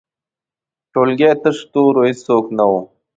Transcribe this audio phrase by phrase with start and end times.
[0.91, 2.79] ټولګی تش تور و، هیڅوک نه وو.